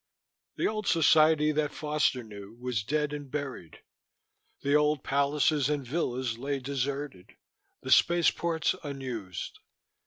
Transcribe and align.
The 0.55 0.65
old 0.65 0.87
society 0.87 1.51
that 1.51 1.71
Foster 1.71 2.23
knew 2.23 2.55
was 2.59 2.81
dead 2.81 3.13
and 3.13 3.29
buried. 3.29 3.81
The 4.63 4.73
old 4.73 5.03
palaces 5.03 5.69
and 5.69 5.85
villas 5.85 6.39
lay 6.39 6.57
deserted, 6.57 7.35
the 7.83 7.91
spaceports 7.91 8.73
unused. 8.83 9.59